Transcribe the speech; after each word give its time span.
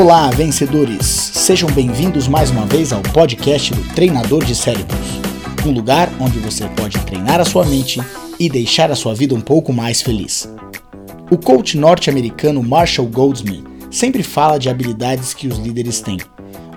Olá, 0.00 0.30
vencedores! 0.30 1.04
Sejam 1.06 1.68
bem-vindos 1.72 2.28
mais 2.28 2.50
uma 2.50 2.64
vez 2.64 2.92
ao 2.92 3.02
podcast 3.02 3.74
do 3.74 3.82
Treinador 3.94 4.44
de 4.44 4.54
Cérebros 4.54 5.18
um 5.66 5.72
lugar 5.72 6.08
onde 6.20 6.38
você 6.38 6.68
pode 6.68 6.96
treinar 7.00 7.40
a 7.40 7.44
sua 7.44 7.66
mente 7.66 8.00
e 8.38 8.48
deixar 8.48 8.92
a 8.92 8.94
sua 8.94 9.12
vida 9.12 9.34
um 9.34 9.40
pouco 9.40 9.72
mais 9.72 10.00
feliz. 10.00 10.48
O 11.32 11.36
coach 11.36 11.76
norte-americano 11.76 12.62
Marshall 12.62 13.08
Goldsmith 13.08 13.64
sempre 13.90 14.22
fala 14.22 14.56
de 14.56 14.70
habilidades 14.70 15.34
que 15.34 15.48
os 15.48 15.58
líderes 15.58 16.00
têm. 16.00 16.18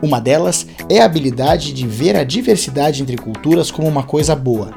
Uma 0.01 0.19
delas 0.19 0.65
é 0.89 0.99
a 0.99 1.05
habilidade 1.05 1.73
de 1.73 1.85
ver 1.85 2.15
a 2.15 2.23
diversidade 2.23 3.03
entre 3.03 3.17
culturas 3.17 3.69
como 3.69 3.87
uma 3.87 4.01
coisa 4.01 4.35
boa. 4.35 4.71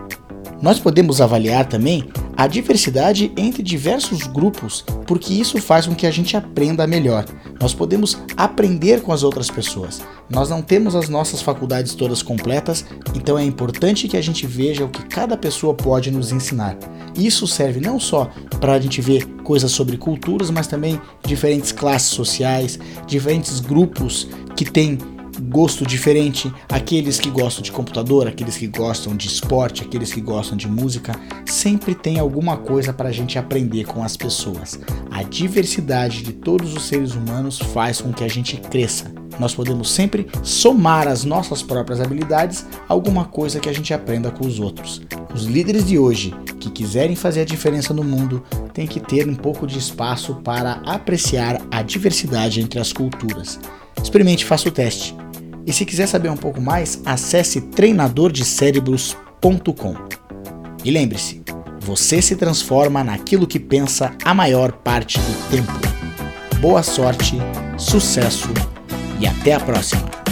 Nós 0.61 0.79
podemos 0.79 1.22
avaliar 1.22 1.64
também 1.64 2.06
a 2.36 2.46
diversidade 2.46 3.32
entre 3.38 3.62
diversos 3.62 4.26
grupos, 4.26 4.84
porque 5.06 5.32
isso 5.32 5.56
faz 5.62 5.86
com 5.86 5.95
que 5.95 6.06
a 6.06 6.11
gente 6.11 6.36
aprenda 6.36 6.86
melhor. 6.86 7.24
Nós 7.61 7.73
podemos 7.73 8.18
aprender 8.36 9.00
com 9.02 9.12
as 9.12 9.23
outras 9.23 9.50
pessoas. 9.50 10.03
Nós 10.29 10.50
não 10.50 10.61
temos 10.61 10.95
as 10.95 11.08
nossas 11.08 11.40
faculdades 11.40 11.95
todas 11.95 12.22
completas, 12.22 12.85
então 13.14 13.39
é 13.39 13.45
importante 13.45 14.08
que 14.08 14.17
a 14.17 14.22
gente 14.22 14.46
veja 14.46 14.85
o 14.85 14.89
que 14.89 15.04
cada 15.07 15.36
pessoa 15.36 15.75
pode 15.75 16.11
nos 16.11 16.32
ensinar. 16.32 16.76
Isso 17.17 17.46
serve 17.46 17.81
não 17.81 18.00
só 18.00 18.29
para 18.61 18.72
a 18.72 18.81
gente 18.81 19.00
ver 19.00 19.25
coisas 19.43 19.71
sobre 19.71 19.96
culturas, 19.96 20.50
mas 20.50 20.67
também 20.67 21.00
diferentes 21.25 21.71
classes 21.71 22.09
sociais, 22.09 22.79
diferentes 23.07 23.61
grupos 23.61 24.29
que 24.57 24.64
têm 24.64 24.98
gosto 25.40 25.86
diferente, 25.86 26.52
aqueles 26.68 27.18
que 27.18 27.30
gostam 27.30 27.62
de 27.62 27.72
computador, 27.72 28.26
aqueles 28.26 28.56
que 28.56 28.66
gostam 28.66 29.16
de 29.16 29.26
esporte, 29.26 29.82
aqueles 29.82 30.12
que 30.12 30.20
gostam 30.20 30.56
de 30.56 30.68
música, 30.68 31.12
sempre 31.46 31.94
tem 31.94 32.19
alguma 32.19 32.56
coisa 32.56 32.92
para 32.92 33.08
a 33.08 33.12
gente 33.12 33.39
aprender 33.39 33.84
com 33.84 34.02
as 34.02 34.16
pessoas. 34.16 34.78
A 35.11 35.22
diversidade 35.22 36.22
de 36.22 36.33
todos 36.33 36.75
os 36.75 36.84
seres 36.84 37.14
humanos 37.14 37.58
faz 37.58 38.00
com 38.00 38.12
que 38.12 38.25
a 38.25 38.28
gente 38.28 38.56
cresça. 38.56 39.12
Nós 39.39 39.55
podemos 39.55 39.91
sempre 39.91 40.27
somar 40.42 41.08
as 41.08 41.25
nossas 41.25 41.62
próprias 41.62 42.00
habilidades 42.00 42.66
alguma 42.89 43.25
coisa 43.25 43.59
que 43.59 43.69
a 43.69 43.72
gente 43.72 43.92
aprenda 43.92 44.31
com 44.31 44.47
os 44.47 44.61
outros. 44.61 45.03
Os 45.34 45.44
líderes 45.44 45.87
de 45.87 45.98
hoje 45.98 46.33
que 46.61 46.70
quiserem 46.70 47.16
fazer 47.16 47.41
a 47.41 47.44
diferença 47.44 47.92
no 47.92 48.05
mundo 48.05 48.42
têm 48.72 48.87
que 48.87 49.00
ter 49.00 49.28
um 49.28 49.34
pouco 49.34 49.66
de 49.66 49.78
espaço 49.78 50.37
para 50.37 50.81
apreciar 50.87 51.61
a 51.70 51.83
diversidade 51.83 52.61
entre 52.61 52.78
as 52.78 52.92
culturas. 52.92 53.59
Experimente, 54.03 54.44
faça 54.44 54.69
o 54.69 54.72
teste. 54.72 55.23
E 55.67 55.73
se 55.73 55.84
quiser 55.84 56.07
saber 56.07 56.31
um 56.31 56.37
pouco 56.37 56.61
mais, 56.61 57.01
acesse 57.05 57.61
treinadordecerebros.com. 57.61 59.97
E 60.84 60.91
lembre-se, 60.91 61.43
você 61.81 62.23
se 62.23 62.37
transforma 62.37 63.05
naquilo 63.05 63.47
que 63.47 63.59
pensa 63.59 64.12
a 64.25 64.34
maior 64.34 64.73
parte 64.73 65.19
do 65.19 65.51
tempo. 65.51 65.73
Boa 66.61 66.83
sorte, 66.83 67.37
sucesso 67.79 68.48
e 69.21 69.27
até 69.27 69.55
a 69.55 69.61
próxima! 69.61 70.23